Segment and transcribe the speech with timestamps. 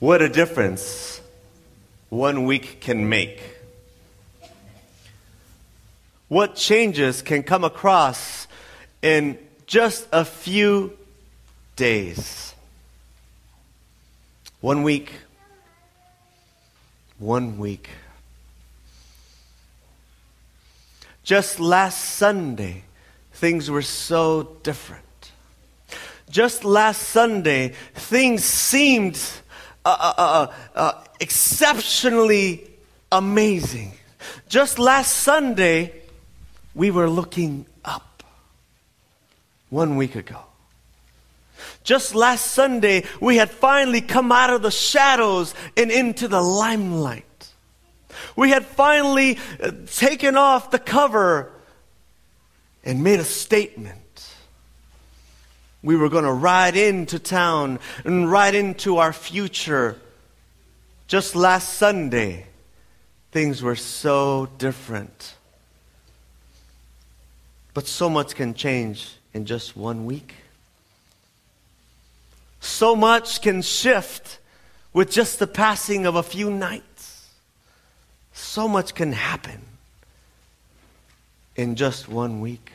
[0.00, 1.20] What a difference
[2.08, 3.42] one week can make.
[6.28, 8.46] What changes can come across
[9.02, 10.96] in just a few
[11.74, 12.54] days.
[14.60, 15.10] One week.
[17.18, 17.88] One week.
[21.24, 22.84] Just last Sunday,
[23.32, 25.02] things were so different.
[26.30, 29.20] Just last Sunday, things seemed
[29.84, 32.68] uh, uh, uh, uh, exceptionally
[33.10, 33.92] amazing.
[34.48, 35.92] Just last Sunday,
[36.74, 38.22] we were looking up.
[39.70, 40.40] One week ago.
[41.84, 47.24] Just last Sunday, we had finally come out of the shadows and into the limelight.
[48.36, 51.52] We had finally uh, taken off the cover
[52.84, 54.00] and made a statement.
[55.82, 59.96] We were going to ride into town and ride into our future.
[61.06, 62.46] Just last Sunday,
[63.30, 65.34] things were so different.
[67.74, 70.34] But so much can change in just one week.
[72.60, 74.38] So much can shift
[74.92, 77.30] with just the passing of a few nights.
[78.32, 79.60] So much can happen
[81.54, 82.72] in just one week.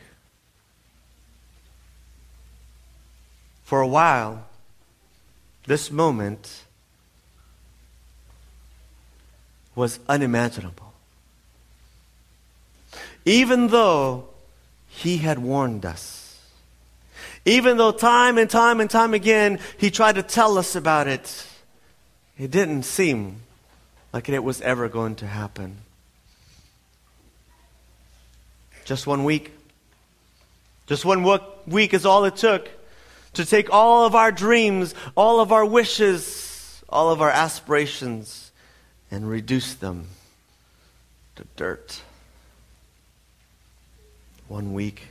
[3.74, 4.46] For a while,
[5.66, 6.66] this moment
[9.74, 10.94] was unimaginable.
[13.26, 14.28] Even though
[14.88, 16.40] he had warned us.
[17.46, 21.48] Even though time and time and time again he tried to tell us about it,
[22.38, 23.38] it didn't seem
[24.14, 25.78] like it was ever going to happen.
[28.86, 29.52] Just one week.
[30.86, 31.24] Just one
[31.66, 32.70] week is all it took
[33.34, 38.52] to take all of our dreams, all of our wishes, all of our aspirations,
[39.10, 40.08] and reduce them
[41.36, 42.02] to dirt.
[44.48, 45.08] One week.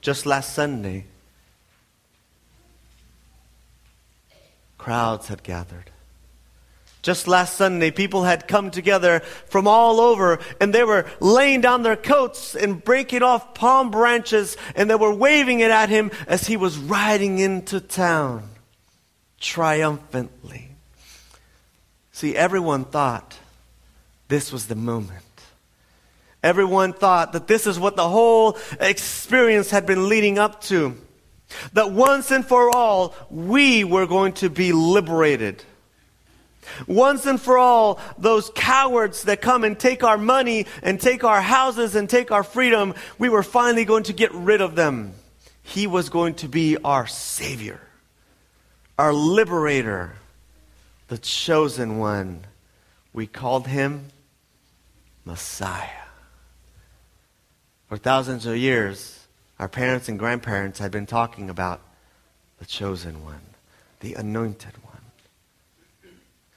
[0.00, 1.04] Just last Sunday,
[4.78, 5.90] crowds had gathered.
[7.06, 11.84] Just last Sunday, people had come together from all over and they were laying down
[11.84, 16.48] their coats and breaking off palm branches and they were waving it at him as
[16.48, 18.48] he was riding into town
[19.38, 20.72] triumphantly.
[22.10, 23.38] See, everyone thought
[24.26, 25.22] this was the moment.
[26.42, 30.96] Everyone thought that this is what the whole experience had been leading up to.
[31.72, 35.62] That once and for all, we were going to be liberated
[36.86, 41.40] once and for all, those cowards that come and take our money and take our
[41.40, 45.12] houses and take our freedom, we were finally going to get rid of them.
[45.62, 47.80] He was going to be our Savior,
[48.98, 50.14] our liberator,
[51.08, 52.44] the chosen one.
[53.12, 54.06] We called him
[55.24, 55.88] Messiah.
[57.88, 59.26] For thousands of years,
[59.58, 61.80] our parents and grandparents had been talking about
[62.58, 63.40] the chosen one,
[64.00, 64.85] the anointed one.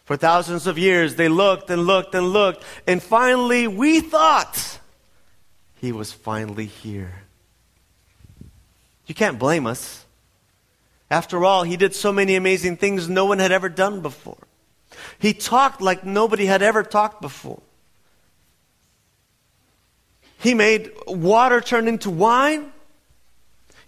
[0.09, 4.79] For thousands of years, they looked and looked and looked, and finally, we thought
[5.75, 7.21] he was finally here.
[9.05, 10.03] You can't blame us.
[11.11, 14.47] After all, he did so many amazing things no one had ever done before.
[15.19, 17.61] He talked like nobody had ever talked before.
[20.39, 22.71] He made water turn into wine.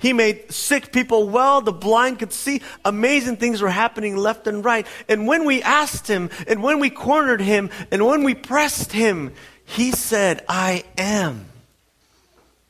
[0.01, 1.61] He made sick people well.
[1.61, 2.61] The blind could see.
[2.83, 4.87] Amazing things were happening left and right.
[5.07, 9.31] And when we asked him, and when we cornered him, and when we pressed him,
[9.63, 11.45] he said, I am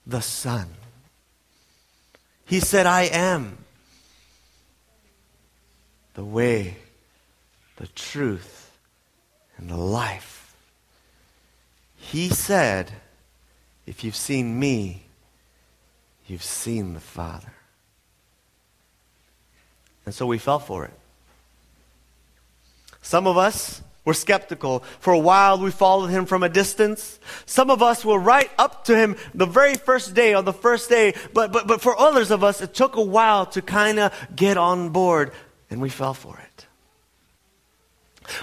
[0.06, 0.68] the Son.
[2.46, 3.60] He said, I am
[6.16, 6.76] the way,
[7.78, 8.78] the truth,
[9.56, 10.54] and the life.
[11.96, 12.92] He said,
[13.86, 15.06] If you've seen me,
[16.32, 17.52] You've seen the Father.
[20.06, 20.94] And so we fell for it.
[23.02, 24.80] Some of us were skeptical.
[25.02, 27.20] For a while, we followed him from a distance.
[27.46, 30.88] Some of us were right up to him the very first day, on the first
[30.88, 31.16] day.
[31.34, 34.56] But, but, but for others of us, it took a while to kind of get
[34.56, 35.34] on board,
[35.70, 36.66] and we fell for it.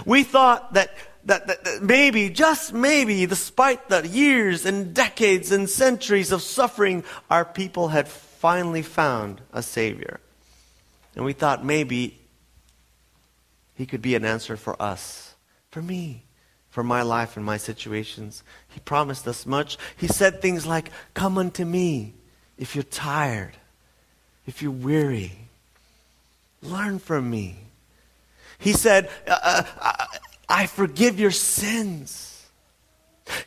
[0.04, 0.90] We thought that
[1.24, 7.04] that, that, that, maybe, just maybe, despite the years and decades and centuries of suffering,
[7.30, 10.20] our people had finally found a Savior.
[11.14, 12.18] And we thought maybe
[13.74, 15.34] He could be an answer for us,
[15.70, 16.22] for me,
[16.70, 18.42] for my life and my situations.
[18.68, 19.78] He promised us much.
[19.96, 22.14] He said things like, Come unto me
[22.56, 23.56] if you're tired,
[24.46, 25.32] if you're weary.
[26.62, 27.56] Learn from me.
[28.58, 30.06] He said, uh, uh,
[30.48, 32.28] I forgive your sins.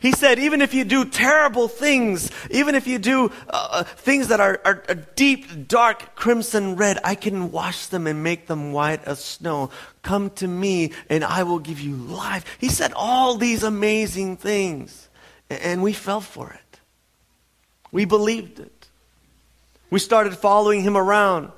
[0.00, 4.28] He said, even if you do terrible things, even if you do uh, uh, things
[4.28, 8.72] that are, are, are, deep, dark, crimson red, I can wash them and make them
[8.72, 9.70] white as snow.
[10.02, 12.44] Come to me and I will give you life.
[12.60, 15.08] He said all these amazing things,
[15.50, 16.80] and we fell for it.
[17.90, 18.88] We believed it.
[19.90, 21.52] We started following him around.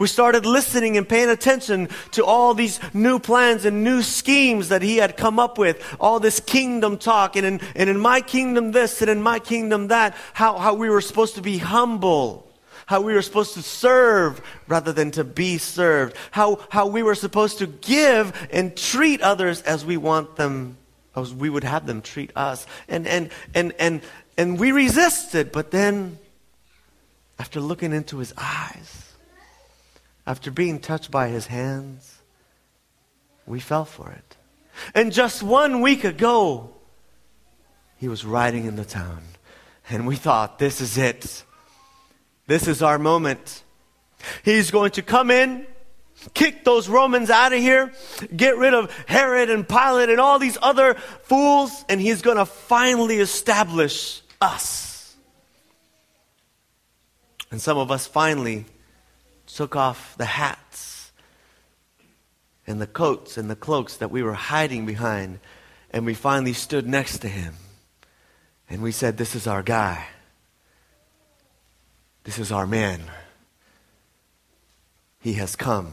[0.00, 4.80] We started listening and paying attention to all these new plans and new schemes that
[4.80, 8.72] he had come up with, all this kingdom talk, and in, and in my kingdom
[8.72, 12.50] this, and in my kingdom that, how, how we were supposed to be humble.
[12.86, 17.14] How we were supposed to serve rather than to be served, how, how we were
[17.14, 20.78] supposed to give and treat others as we want them,
[21.14, 22.66] as we would have them treat us.
[22.88, 24.00] And, and, and, and,
[24.38, 26.18] and we resisted, but then,
[27.38, 29.09] after looking into his eyes,
[30.30, 32.20] after being touched by his hands,
[33.46, 34.36] we fell for it.
[34.94, 36.72] And just one week ago,
[37.96, 39.24] he was riding in the town.
[39.88, 41.42] And we thought, this is it.
[42.46, 43.64] This is our moment.
[44.44, 45.66] He's going to come in,
[46.32, 47.92] kick those Romans out of here,
[48.36, 50.94] get rid of Herod and Pilate and all these other
[51.24, 55.16] fools, and he's going to finally establish us.
[57.50, 58.66] And some of us finally
[59.52, 61.12] took off the hats
[62.66, 65.40] and the coats and the cloaks that we were hiding behind,
[65.90, 67.54] and we finally stood next to him.
[68.68, 70.06] And we said, This is our guy.
[72.24, 73.02] This is our man.
[75.20, 75.92] He has come.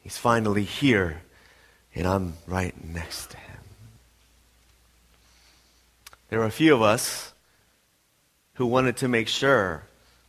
[0.00, 1.22] He's finally here,
[1.94, 3.58] and I'm right next to him.
[6.28, 7.32] There were a few of us
[8.54, 9.84] who wanted to make sure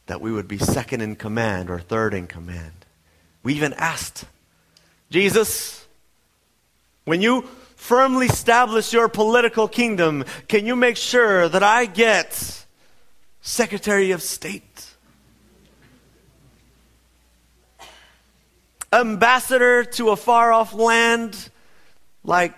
[0.07, 2.85] that we would be second in command or third in command.
[3.41, 4.25] We even asked,
[5.09, 5.85] Jesus,
[7.05, 7.43] when you
[7.75, 12.65] firmly establish your political kingdom, can you make sure that I get
[13.41, 14.89] Secretary of State?
[18.91, 21.49] Ambassador to a far off land
[22.23, 22.53] like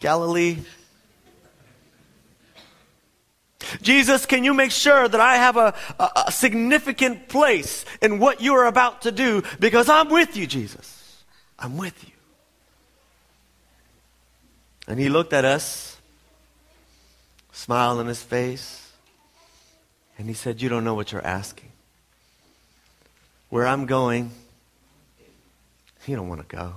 [0.00, 0.58] Galilee?
[3.82, 8.40] Jesus, can you make sure that I have a, a, a, significant place in what
[8.40, 9.42] you are about to do?
[9.58, 11.22] Because I'm with you, Jesus.
[11.58, 12.12] I'm with you.
[14.88, 15.98] And he looked at us,
[17.52, 18.92] smile on his face,
[20.18, 21.70] and he said, You don't know what you're asking.
[23.50, 24.30] Where I'm going,
[26.06, 26.74] you don't want to go.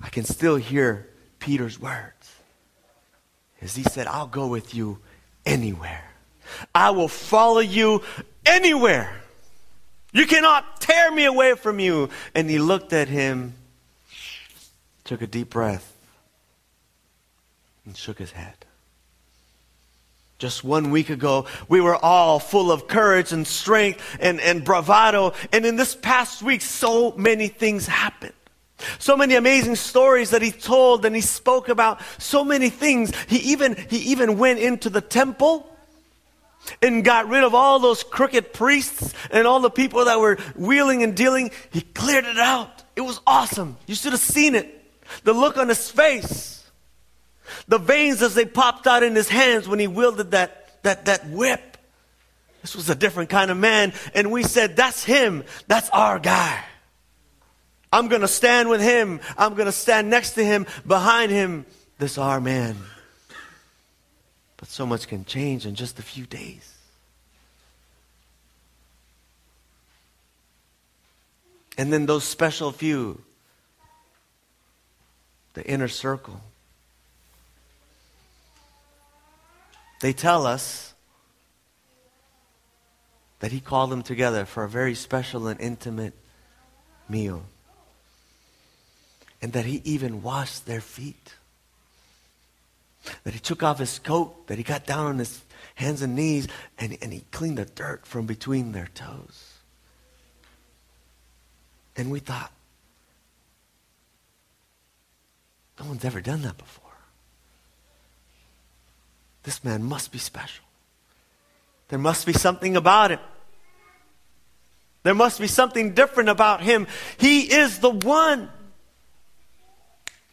[0.00, 2.17] I can still hear Peter's words
[3.60, 4.98] is he said, I'll go with you
[5.44, 6.04] anywhere.
[6.74, 8.02] I will follow you
[8.46, 9.20] anywhere.
[10.12, 12.08] You cannot tear me away from you.
[12.34, 13.54] And he looked at him,
[15.04, 15.94] took a deep breath,
[17.84, 18.54] and shook his head.
[20.38, 25.32] Just one week ago, we were all full of courage and strength and, and bravado.
[25.52, 28.34] And in this past week, so many things happened.
[28.98, 33.12] So many amazing stories that he told and he spoke about so many things.
[33.26, 35.68] He even, he even went into the temple
[36.82, 41.02] and got rid of all those crooked priests and all the people that were wheeling
[41.02, 41.50] and dealing.
[41.70, 42.82] He cleared it out.
[42.94, 43.76] It was awesome.
[43.86, 44.74] You should have seen it.
[45.24, 46.68] The look on his face.
[47.66, 51.28] The veins as they popped out in his hands when he wielded that, that, that
[51.28, 51.78] whip.
[52.62, 53.92] This was a different kind of man.
[54.14, 55.44] And we said, that's him.
[55.66, 56.62] That's our guy.
[57.92, 59.20] I'm going to stand with him.
[59.36, 61.64] I'm going to stand next to him, behind him.
[61.98, 62.76] This our man.
[64.56, 66.74] But so much can change in just a few days.
[71.76, 73.22] And then those special few,
[75.54, 76.40] the inner circle,
[80.00, 80.94] they tell us
[83.38, 86.14] that he called them together for a very special and intimate
[87.08, 87.44] meal
[89.40, 91.34] and that he even washed their feet.
[93.24, 95.40] That he took off his coat, that he got down on his
[95.76, 99.54] hands and knees, and, and he cleaned the dirt from between their toes.
[101.96, 102.52] And we thought,
[105.80, 106.84] no one's ever done that before.
[109.44, 110.64] This man must be special.
[111.88, 113.20] There must be something about him.
[115.04, 116.86] There must be something different about him.
[117.18, 118.50] He is the one.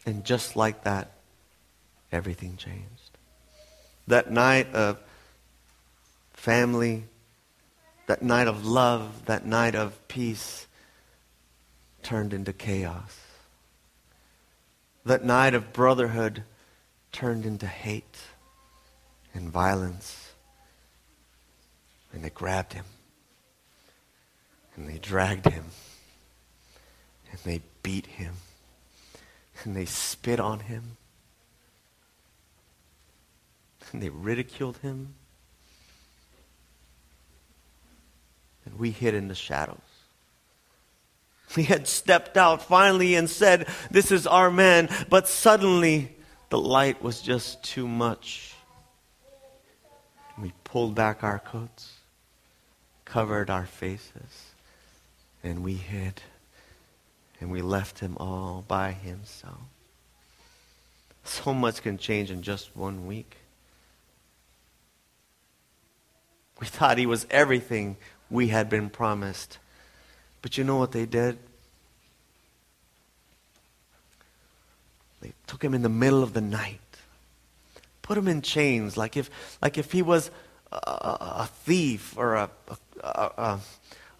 [0.06, 1.10] And just like that,
[2.12, 2.86] everything changed.
[4.06, 5.00] That night of
[6.32, 7.04] family,
[8.06, 10.68] that night of love, that night of peace,
[12.04, 13.18] turned into chaos.
[15.04, 16.44] That night of brotherhood
[17.10, 18.18] turned into hate
[19.34, 20.30] and violence.
[22.12, 22.84] And they grabbed him.
[24.76, 25.64] And they dragged him.
[27.32, 28.34] And they beat him.
[29.64, 30.96] And they spit on him.
[33.92, 35.14] And they ridiculed him.
[38.64, 39.78] And we hid in the shadows.
[41.54, 44.88] He had stepped out finally and said, This is our man.
[45.08, 46.14] But suddenly,
[46.50, 48.54] the light was just too much.
[50.38, 51.94] We pulled back our coats,
[53.04, 54.52] covered our faces,
[55.42, 56.20] and we hid.
[57.40, 59.58] And we left him all by himself.
[61.24, 63.36] So much can change in just one week.
[66.60, 67.96] We thought he was everything
[68.30, 69.58] we had been promised.
[70.40, 71.38] But you know what they did?
[75.20, 76.80] They took him in the middle of the night,
[78.02, 80.30] put him in chains, like if, like if he was
[80.70, 82.50] a, a thief or a,
[83.02, 83.60] a, a,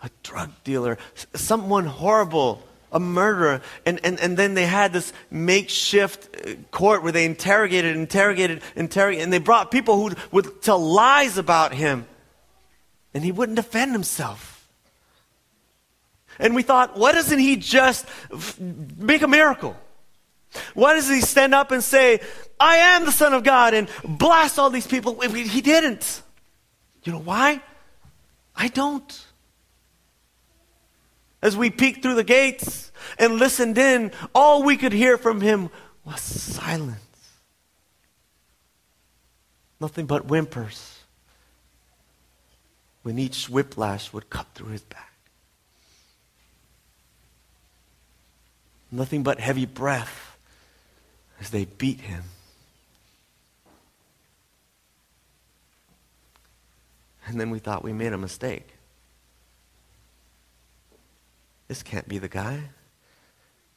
[0.03, 0.99] a drug dealer,
[1.35, 3.61] someone horrible, a murderer.
[3.85, 9.25] And, and, and then they had this makeshift uh, court where they interrogated, interrogated, interrogated,
[9.25, 12.07] and they brought people who would tell lies about him.
[13.15, 14.69] And he wouldn't defend himself.
[16.39, 18.07] And we thought, why doesn't he just
[18.69, 19.77] make a miracle?
[20.75, 22.21] Why does he stand up and say,
[22.61, 25.19] I am the Son of God and blast all these people?
[25.21, 26.23] He didn't.
[27.05, 27.63] You know why?
[28.55, 29.26] I don't.
[31.43, 35.71] As we peeked through the gates and listened in, all we could hear from him
[36.05, 37.01] was silence.
[39.81, 41.01] Nothing but whimpers
[43.03, 45.13] when each whiplash would cut through his back.
[48.91, 50.39] Nothing but heavy breath
[51.41, 52.23] as they beat him.
[57.27, 58.76] And then we thought we made a mistake.
[61.69, 62.61] This can't be the guy.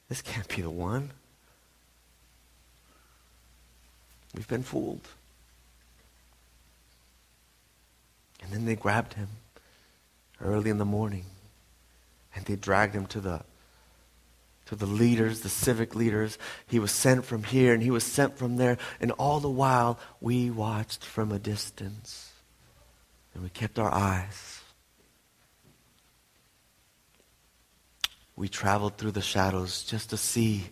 [0.08, 1.10] This can't be the one.
[4.34, 5.08] We've been fooled.
[8.42, 9.28] And then they grabbed him
[10.40, 11.26] early in the morning
[12.34, 13.42] and they dragged him to the
[14.66, 16.38] to the leaders, the civic leaders.
[16.68, 18.78] He was sent from here and he was sent from there.
[19.00, 22.30] And all the while, we watched from a distance.
[23.34, 24.59] And we kept our eyes.
[28.40, 30.70] We traveled through the shadows just to see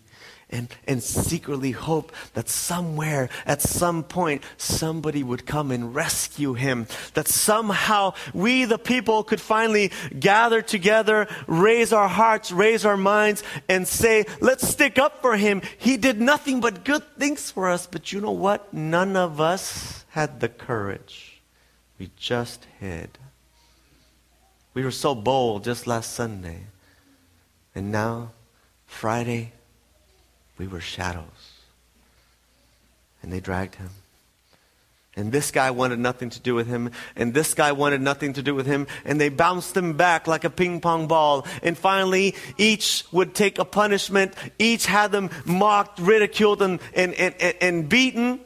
[0.48, 6.86] and, and secretly hope that somewhere, at some point, somebody would come and rescue him.
[7.12, 13.42] That somehow we, the people, could finally gather together, raise our hearts, raise our minds,
[13.68, 15.60] and say, let's stick up for him.
[15.76, 17.86] He did nothing but good things for us.
[17.86, 18.72] But you know what?
[18.72, 21.42] None of us had the courage.
[21.98, 23.18] We just hid.
[24.72, 26.62] We were so bold just last Sunday.
[27.78, 28.32] And now,
[28.88, 29.52] Friday,
[30.58, 31.52] we were shadows.
[33.22, 33.90] And they dragged him.
[35.14, 36.90] And this guy wanted nothing to do with him.
[37.14, 38.88] And this guy wanted nothing to do with him.
[39.04, 41.46] And they bounced him back like a ping pong ball.
[41.62, 44.34] And finally, each would take a punishment.
[44.58, 48.40] Each had them mocked, ridiculed, and, and, and, and beaten.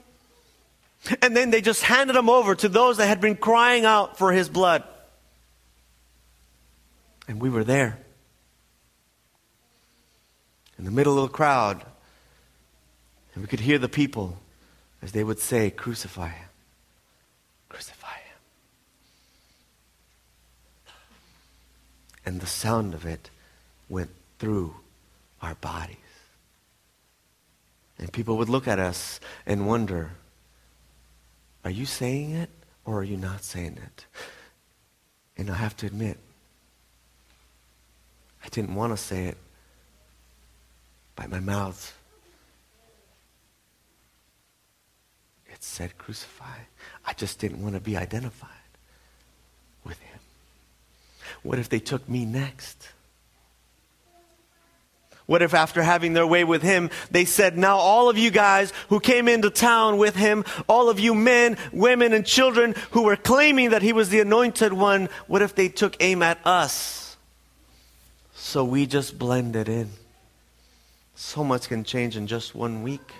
[1.22, 4.30] And then they just handed him over to those that had been crying out for
[4.30, 4.84] his blood.
[7.26, 7.98] And we were there.
[10.82, 11.84] In the middle of the crowd,
[13.34, 14.36] and we could hear the people
[15.00, 16.48] as they would say, Crucify him.
[17.68, 18.38] Crucify him.
[22.26, 23.30] And the sound of it
[23.88, 24.10] went
[24.40, 24.74] through
[25.40, 25.98] our bodies.
[27.96, 30.10] And people would look at us and wonder,
[31.64, 32.50] Are you saying it
[32.84, 34.06] or are you not saying it?
[35.36, 36.18] And I have to admit,
[38.44, 39.38] I didn't want to say it,
[41.16, 41.95] but my mouth
[45.52, 46.59] It said crucify.
[47.07, 48.50] I just didn't want to be identified
[49.85, 50.19] with him.
[51.42, 52.88] What if they took me next?
[55.26, 58.73] What if after having their way with him, they said, now all of you guys
[58.88, 63.16] who came into town with him, all of you men, women, and children who were
[63.16, 67.16] claiming that he was the anointed one, what if they took aim at us?
[68.35, 69.90] So we just blended in.
[71.23, 73.12] So much can change in just one week.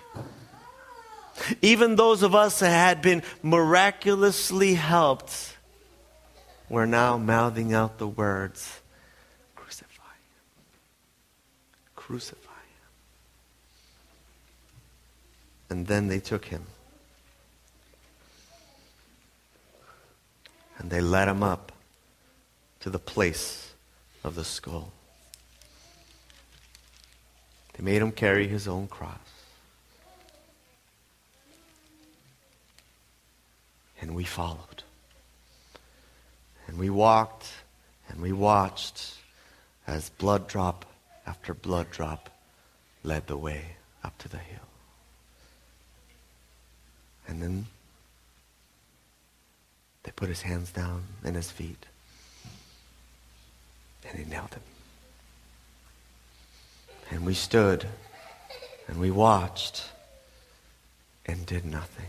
[1.61, 5.55] Even those of us that had been miraculously helped
[6.69, 8.81] were now mouthing out the words,
[9.55, 10.43] Crucify him.
[11.95, 12.91] Crucify him.
[15.69, 16.65] And then they took him.
[20.77, 21.71] And they led him up
[22.81, 23.71] to the place
[24.25, 24.91] of the skull.
[27.83, 29.17] Made him carry his own cross.
[33.99, 34.83] And we followed.
[36.65, 37.51] And we walked
[38.07, 39.15] and we watched
[39.85, 40.85] as blood drop
[41.27, 42.29] after blood drop
[43.03, 44.69] led the way up to the hill.
[47.27, 47.65] And then
[50.03, 51.85] they put his hands down and his feet.
[54.07, 54.63] And he knelt him.
[57.13, 57.85] And we stood
[58.87, 59.87] and we watched
[61.27, 62.07] and did nothing.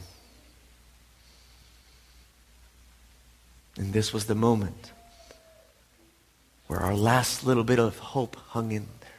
[3.76, 4.92] And this was the moment
[6.68, 9.10] where our last little bit of hope hung in there.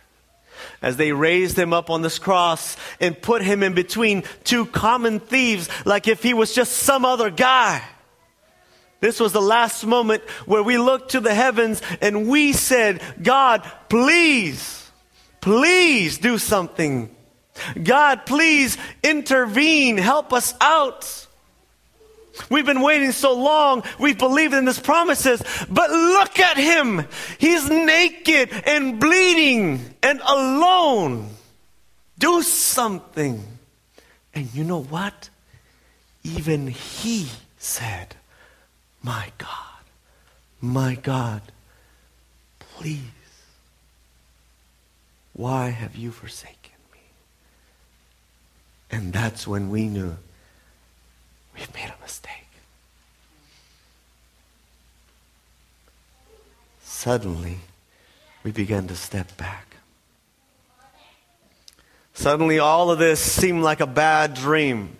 [0.81, 5.19] As they raised him up on this cross and put him in between two common
[5.19, 7.83] thieves, like if he was just some other guy.
[9.01, 13.69] This was the last moment where we looked to the heavens and we said, God,
[13.87, 14.84] please,
[15.45, 17.15] please do something.
[17.83, 19.95] God, please intervene.
[19.95, 21.27] Help us out.
[22.49, 23.83] We've been waiting so long.
[23.99, 25.43] We've believed in His promises.
[25.69, 27.05] But look at him.
[27.37, 31.29] He's naked and bleeding and alone.
[32.17, 33.45] Do something.
[34.33, 35.29] And you know what?
[36.23, 37.27] Even he
[37.59, 38.15] said,
[39.03, 39.83] My God,
[40.59, 41.43] my God,
[42.57, 43.14] please,
[45.35, 46.99] why have you forsaken me?
[48.89, 50.17] And that's when we knew
[51.55, 52.31] We've made a mistake.
[56.83, 57.59] Suddenly,
[58.43, 59.77] we began to step back.
[62.13, 64.95] Suddenly, all of this seemed like a bad dream.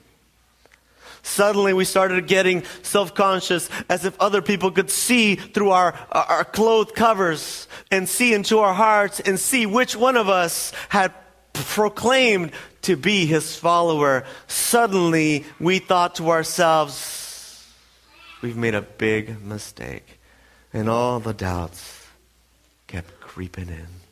[1.26, 6.46] Suddenly, we started getting self conscious as if other people could see through our, our
[6.46, 11.12] clothes covers and see into our hearts and see which one of us had
[11.54, 12.52] proclaimed
[12.84, 17.74] to be his follower, suddenly we thought to ourselves,
[18.44, 20.20] we've made a big mistake.
[20.74, 22.08] And all the doubts
[22.86, 24.05] kept creeping in.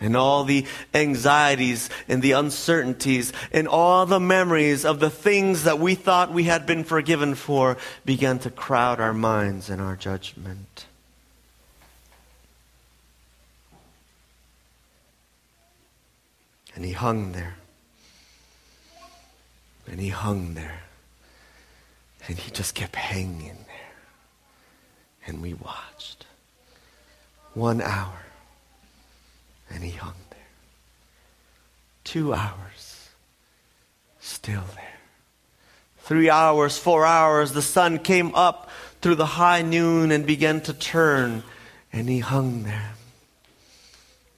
[0.00, 5.78] And all the anxieties and the uncertainties and all the memories of the things that
[5.78, 10.86] we thought we had been forgiven for began to crowd our minds and our judgment.
[16.74, 17.54] And he hung there.
[19.86, 20.80] And he hung there.
[22.26, 23.92] And he just kept hanging there.
[25.26, 26.26] And we watched.
[27.54, 28.24] One hour.
[29.74, 30.38] And he hung there.
[32.04, 33.10] Two hours.
[34.20, 34.84] Still there.
[35.98, 38.70] Three hours, four hours, the sun came up
[39.02, 41.42] through the high noon and began to turn.
[41.92, 42.92] And he hung there.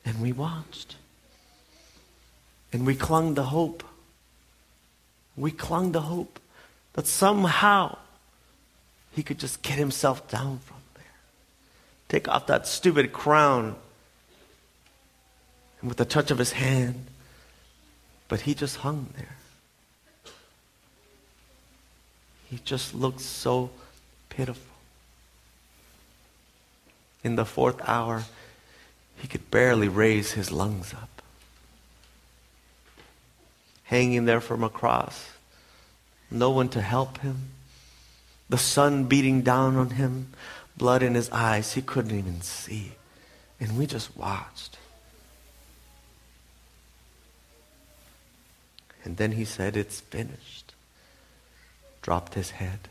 [0.05, 0.97] And we watched.
[2.73, 3.85] And we clung to hope.
[5.37, 6.41] We clung to hope
[6.95, 7.99] that somehow
[9.13, 11.05] he could just get himself down from there.
[12.09, 13.77] Take off that stupid crown.
[15.87, 17.07] With the touch of his hand,
[18.29, 19.37] but he just hung there.
[22.51, 23.71] He just looked so
[24.29, 24.63] pitiful.
[27.23, 28.25] In the fourth hour,
[29.17, 31.17] he could barely raise his lungs up
[33.87, 35.31] hanging there from a cross.
[36.31, 37.51] No one to help him.
[38.49, 40.33] The sun beating down on him,
[40.77, 41.73] blood in his eyes.
[41.75, 42.93] He couldn't even see.
[43.61, 44.77] And we just watched.
[49.07, 50.75] And then he said, It's finished.
[52.03, 52.89] Dropped his head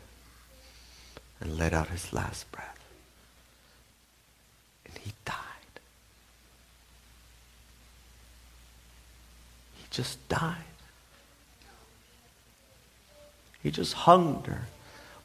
[1.40, 2.78] and let out his last breath.
[4.86, 5.36] And he died.
[9.76, 10.56] He just died.
[13.62, 14.68] He just hung there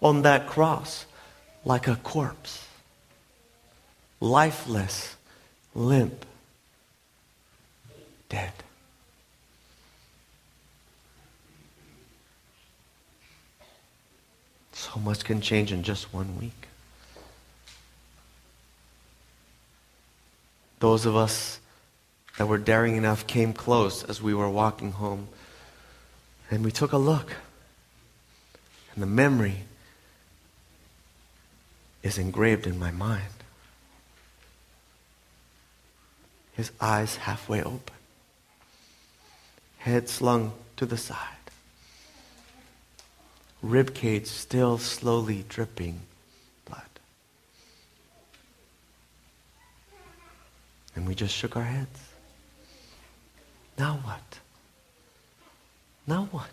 [0.02, 1.06] on that cross
[1.64, 2.68] like a corpse,
[4.20, 5.16] lifeless,
[5.74, 6.26] limp,
[8.28, 8.52] dead.
[14.82, 16.68] So much can change in just one week.
[20.80, 21.60] Those of us
[22.38, 25.28] that were daring enough came close as we were walking home,
[26.50, 27.36] and we took a look.
[28.94, 29.66] And the memory
[32.02, 33.32] is engraved in my mind.
[36.54, 37.96] his eyes halfway open,
[39.80, 41.41] head slung to the side,
[43.62, 46.00] rib cage still slowly dripping
[46.66, 46.82] blood.
[50.96, 52.00] And we just shook our heads.
[53.78, 54.40] Now what?
[56.08, 56.50] Now what?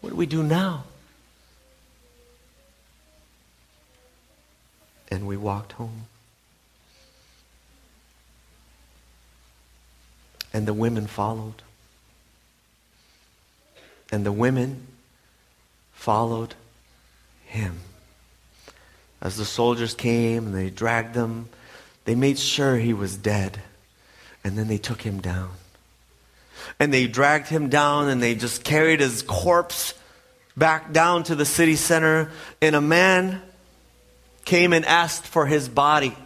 [0.00, 0.84] What do we do now?
[5.10, 6.06] And we walked home.
[10.52, 11.62] And the women followed.
[14.10, 14.86] And the women
[15.98, 16.54] followed
[17.44, 17.80] him.
[19.20, 21.48] As the soldiers came and they dragged him,
[22.04, 23.60] they made sure he was dead.
[24.44, 25.50] And then they took him down.
[26.78, 29.92] And they dragged him down and they just carried his corpse
[30.56, 32.30] back down to the city center.
[32.62, 33.42] And a man
[34.44, 36.16] came and asked for his body.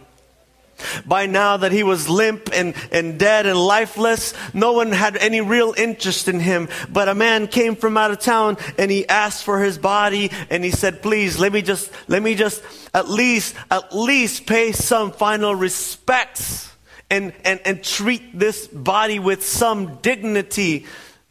[1.05, 5.41] By now that he was limp and, and dead and lifeless, no one had any
[5.41, 6.69] real interest in him.
[6.89, 10.63] But a man came from out of town and he asked for his body and
[10.63, 15.11] he said, please, let me just, let me just at least, at least pay some
[15.11, 16.71] final respects
[17.09, 20.85] and, and, and treat this body with some dignity.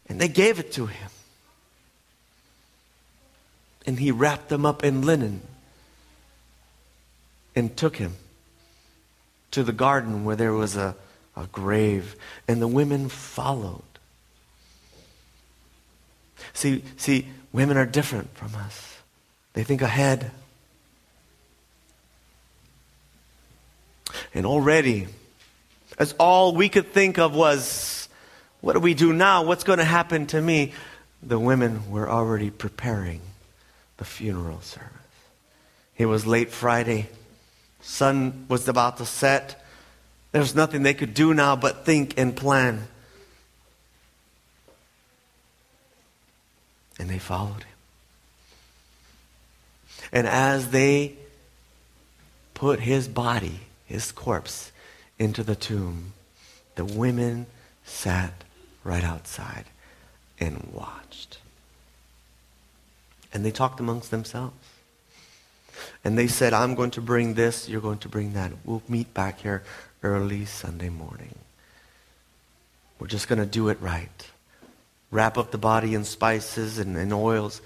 [0.07, 1.09] And they gave it to him.
[3.85, 5.41] And he wrapped them up in linen
[7.55, 8.13] and took him
[9.53, 10.95] to the garden where there was a,
[11.37, 12.15] a grave,
[12.47, 13.81] and the women followed.
[16.53, 18.97] See, see, women are different from us.
[19.53, 20.31] They think ahead.
[24.33, 25.07] And already,
[25.99, 28.09] as all we could think of was,
[28.61, 29.43] what do we do now?
[29.43, 30.73] What's going to happen to me?
[31.21, 33.21] The women were already preparing
[33.97, 34.89] the funeral service.
[35.95, 37.09] It was late Friday
[37.83, 39.63] sun was about to set.
[40.31, 42.87] There was nothing they could do now but think and plan.
[46.97, 47.67] And they followed him.
[50.11, 51.15] And as they
[52.53, 54.71] put his body, his corpse,
[55.19, 56.13] into the tomb,
[56.75, 57.45] the women
[57.85, 58.33] sat
[58.83, 59.65] right outside
[60.39, 61.39] and watched.
[63.33, 64.55] And they talked amongst themselves.
[66.03, 68.51] And they said, I'm going to bring this, you're going to bring that.
[68.65, 69.63] We'll meet back here
[70.01, 71.35] early Sunday morning.
[72.99, 74.27] We're just going to do it right.
[75.11, 77.61] Wrap up the body in spices and, and oils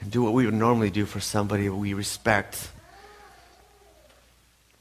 [0.00, 2.70] and do what we would normally do for somebody we respect.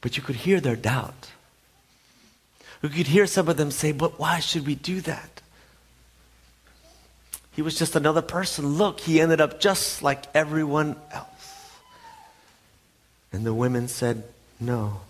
[0.02, 1.32] But you could hear their doubt.
[2.82, 5.42] You could hear some of them say, But why should we do that?
[7.56, 8.78] He was just another person.
[8.78, 11.35] Look, he ended up just like everyone else.
[13.36, 14.24] And the women said,
[14.62, 15.02] No.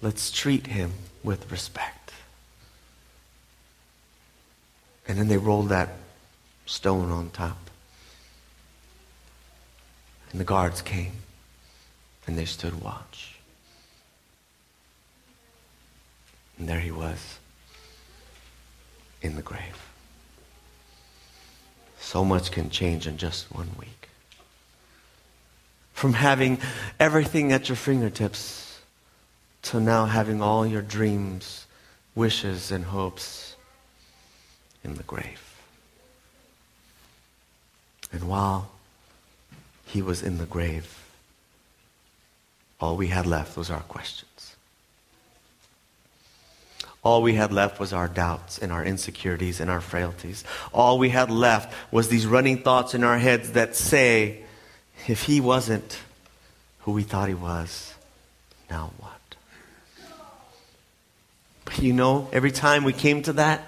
[0.00, 0.92] Let's treat him
[1.24, 2.12] with respect.
[5.08, 5.88] And then they rolled that
[6.66, 7.58] stone on top.
[10.30, 11.14] And the guards came
[12.28, 13.40] and they stood watch.
[16.56, 17.40] And there he was
[19.22, 19.88] in the grave.
[21.98, 23.99] So much can change in just one week
[26.00, 26.58] from having
[26.98, 28.80] everything at your fingertips
[29.60, 31.66] to now having all your dreams,
[32.14, 33.54] wishes, and hopes
[34.82, 35.60] in the grave.
[38.10, 38.70] And while
[39.84, 41.04] he was in the grave,
[42.80, 44.56] all we had left was our questions.
[47.04, 50.44] All we had left was our doubts and our insecurities and our frailties.
[50.72, 54.44] All we had left was these running thoughts in our heads that say,
[55.08, 55.98] if he wasn't
[56.80, 57.94] who we thought he was,
[58.70, 59.12] now what?
[61.64, 63.64] But you know, every time we came to that,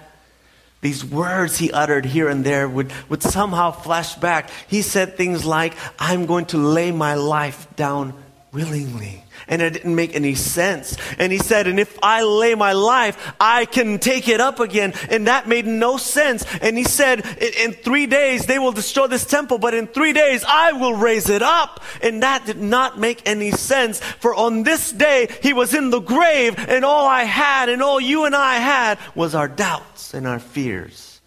[0.81, 4.49] these words he uttered here and there would, would somehow flash back.
[4.67, 8.13] He said things like, I'm going to lay my life down
[8.53, 9.23] willingly.
[9.47, 10.95] And it didn't make any sense.
[11.17, 14.93] And he said, and if I lay my life, I can take it up again.
[15.09, 16.45] And that made no sense.
[16.61, 20.45] And he said, in three days they will destroy this temple, but in three days
[20.47, 21.83] I will raise it up.
[22.01, 23.99] And that did not make any sense.
[23.99, 27.99] For on this day he was in the grave and all I had and all
[27.99, 31.19] you and I had was our doubts and our fears.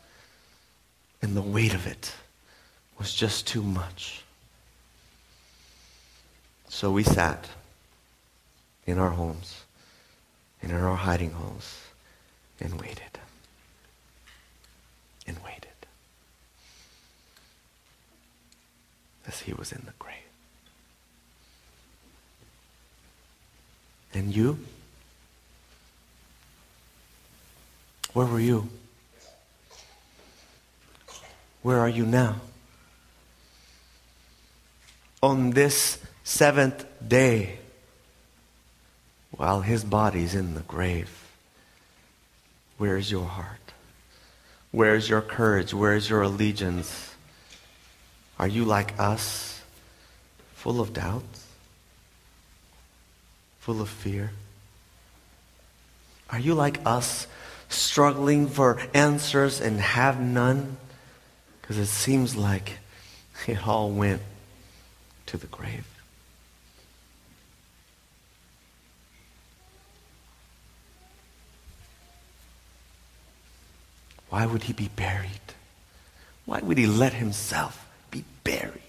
[1.20, 2.14] And the weight of it
[2.98, 4.22] was just too much.
[6.76, 7.48] So we sat
[8.86, 9.64] in our homes
[10.60, 11.78] and in our hiding holes
[12.60, 13.18] and waited.
[15.26, 15.70] And waited.
[19.26, 20.16] As he was in the grave.
[24.12, 24.58] And you?
[28.12, 28.68] Where were you?
[31.62, 32.36] Where are you now?
[35.22, 37.56] On this seventh day,
[39.30, 41.08] while his body's in the grave,
[42.78, 43.72] where's your heart?
[44.72, 45.72] Where's your courage?
[45.72, 47.14] Where's your allegiance?
[48.40, 49.62] Are you like us,
[50.54, 51.22] full of doubt,
[53.60, 54.30] Full of fear?
[56.30, 57.26] Are you like us,
[57.68, 60.76] struggling for answers and have none?
[61.60, 62.78] Because it seems like
[63.48, 64.22] it all went
[65.26, 65.95] to the grave.
[74.36, 75.54] Why would he be buried?
[76.44, 78.82] Why would he let himself be buried?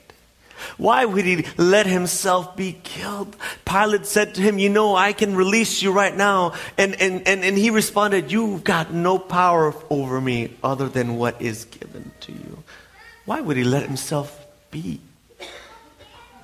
[0.76, 3.34] Why would he let himself be killed?
[3.64, 6.52] Pilate said to him, You know, I can release you right now.
[6.78, 11.42] And, and, and, and he responded, You've got no power over me other than what
[11.42, 12.64] is given to you.
[13.24, 15.00] Why would he let himself be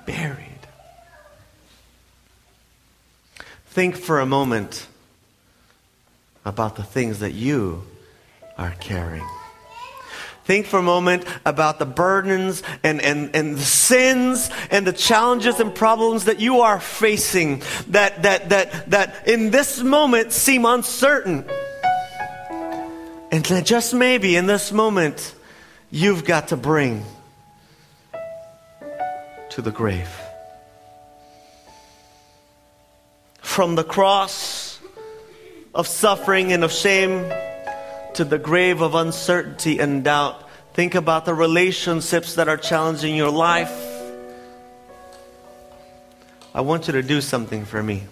[0.06, 0.66] buried?
[3.66, 4.86] Think for a moment
[6.46, 7.84] about the things that you
[8.56, 9.26] are carrying.
[10.44, 15.58] Think for a moment about the burdens and, and, and the sins and the challenges
[15.58, 21.46] and problems that you are facing that, that, that, that in this moment seem uncertain.
[23.32, 25.34] And that just maybe in this moment,
[25.90, 27.04] you've got to bring
[29.48, 30.10] to the grave.
[33.38, 34.78] From the cross
[35.74, 37.24] of suffering and of shame
[38.14, 40.48] to the grave of uncertainty and doubt.
[40.74, 43.72] Think about the relationships that are challenging your life.
[46.54, 48.04] I want you to do something for me.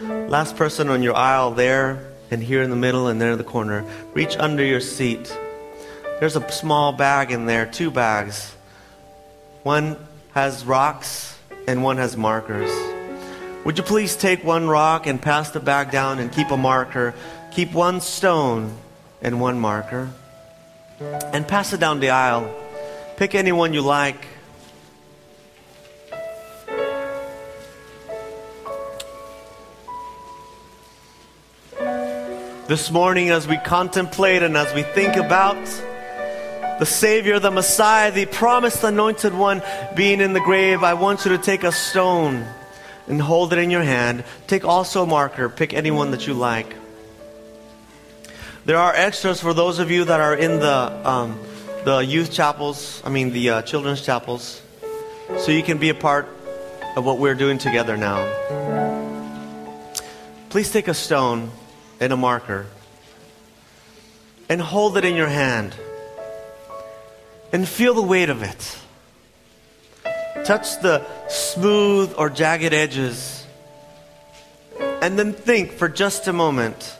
[0.00, 3.44] Last person on your aisle there, and here in the middle, and there in the
[3.44, 3.84] corner.
[4.14, 5.36] Reach under your seat.
[6.20, 8.54] There's a small bag in there, two bags.
[9.62, 9.96] One
[10.34, 12.70] has rocks, and one has markers.
[13.64, 17.14] Would you please take one rock and pass the bag down and keep a marker?
[17.52, 18.76] Keep one stone
[19.20, 20.10] and one marker.
[21.00, 22.54] And pass it down the aisle.
[23.16, 24.26] Pick anyone you like.
[32.68, 35.56] This morning, as we contemplate and as we think about
[36.78, 39.62] the Savior, the Messiah, the promised anointed one
[39.96, 42.46] being in the grave, I want you to take a stone
[43.06, 44.22] and hold it in your hand.
[44.46, 45.48] Take also a marker.
[45.48, 46.74] Pick anyone that you like.
[48.68, 51.40] There are extras for those of you that are in the, um,
[51.84, 54.60] the youth chapels, I mean, the uh, children's chapels,
[55.38, 56.28] so you can be a part
[56.94, 58.28] of what we're doing together now.
[60.50, 61.50] Please take a stone
[61.98, 62.66] and a marker
[64.50, 65.74] and hold it in your hand
[67.54, 68.78] and feel the weight of it.
[70.44, 73.46] Touch the smooth or jagged edges
[74.78, 76.97] and then think for just a moment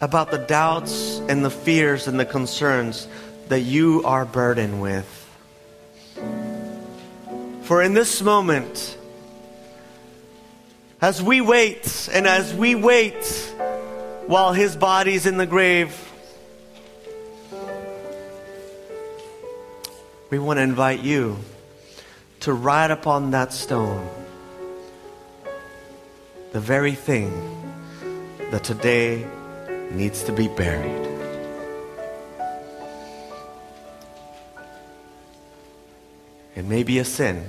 [0.00, 3.06] about the doubts and the fears and the concerns
[3.48, 5.16] that you are burdened with.
[7.62, 8.96] For in this moment,
[11.00, 13.24] as we wait and as we wait
[14.26, 15.94] while his body's in the grave,
[20.30, 21.36] we want to invite you
[22.40, 24.08] to ride upon that stone
[26.52, 27.30] the very thing
[28.50, 29.26] that today
[29.90, 31.08] needs to be buried.
[36.56, 37.44] It may be a sin.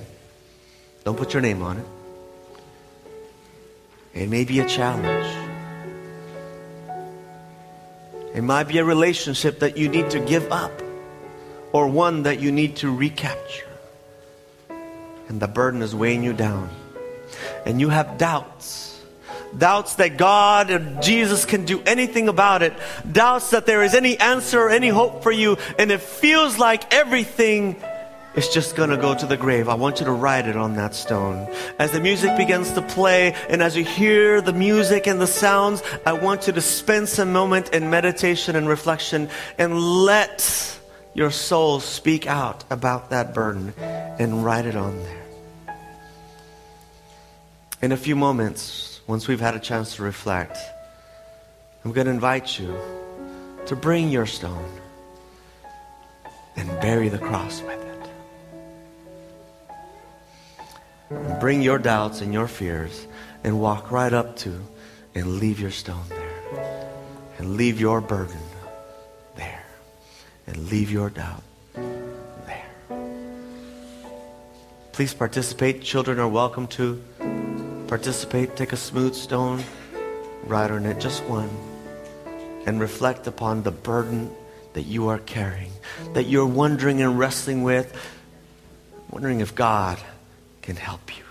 [1.04, 1.86] Don't put your name on it.
[4.14, 5.26] It may be a challenge.
[8.34, 10.72] It might be a relationship that you need to give up
[11.72, 13.68] or one that you need to recapture.
[15.28, 16.70] And the burden is weighing you down.
[17.64, 18.91] And you have doubts
[19.56, 22.72] doubts that God and Jesus can do anything about it,
[23.10, 26.92] doubts that there is any answer or any hope for you, and it feels like
[26.92, 27.76] everything
[28.34, 29.68] is just going to go to the grave.
[29.68, 31.52] I want you to write it on that stone.
[31.78, 35.82] As the music begins to play, and as you hear the music and the sounds,
[36.06, 40.78] I want you to spend some moment in meditation and reflection and let
[41.14, 45.76] your soul speak out about that burden and write it on there.
[47.82, 50.56] In a few moments, once we've had a chance to reflect,
[51.84, 52.76] I'm going to invite you
[53.66, 54.70] to bring your stone
[56.56, 58.10] and bury the cross with it.
[61.10, 63.06] And bring your doubts and your fears
[63.44, 64.60] and walk right up to
[65.14, 66.88] and leave your stone there.
[67.38, 68.38] And leave your burden
[69.36, 69.64] there.
[70.46, 71.42] And leave your doubt
[71.74, 72.70] there.
[74.92, 75.82] Please participate.
[75.82, 77.02] Children are welcome to
[77.92, 78.56] participate.
[78.56, 79.62] Take a smooth stone,
[80.44, 81.50] write on it, just one,
[82.64, 84.34] and reflect upon the burden
[84.72, 85.72] that you are carrying,
[86.14, 87.94] that you're wondering and wrestling with,
[89.10, 89.98] wondering if God
[90.62, 91.24] can help you.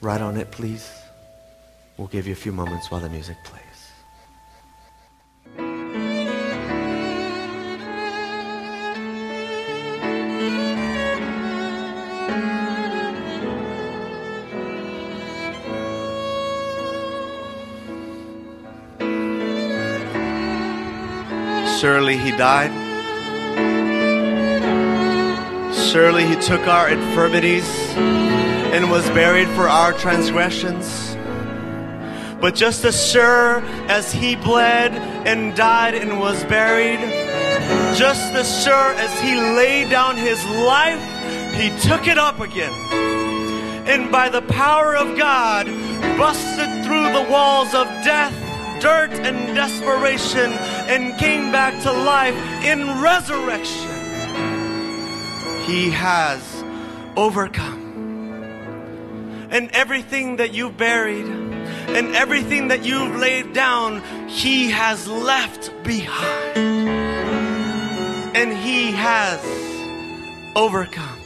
[0.00, 0.90] Write on it, please.
[1.96, 3.67] We'll give you a few moments while the music plays.
[21.80, 22.72] Surely he died.
[25.72, 27.68] Surely he took our infirmities
[28.74, 31.16] and was buried for our transgressions.
[32.40, 34.90] But just as sure as he bled
[35.24, 36.98] and died and was buried,
[37.96, 41.00] just as sure as he laid down his life,
[41.54, 42.72] he took it up again.
[43.86, 45.66] And by the power of God,
[46.18, 48.34] busted through the walls of death
[48.80, 50.52] dirt and desperation
[50.88, 53.90] and came back to life in resurrection.
[55.66, 56.64] He has
[57.14, 57.86] overcome.
[59.50, 66.56] And everything that you buried and everything that you've laid down, He has left behind.
[68.34, 69.44] And He has
[70.56, 71.17] overcome.